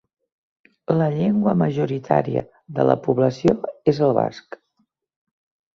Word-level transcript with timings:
La 1.01 1.09
llengua 1.17 1.53
majoritària 1.63 2.43
de 2.79 2.89
la 2.93 2.97
població 3.05 3.57
és 3.95 4.05
el 4.09 4.19
basc. 4.23 4.61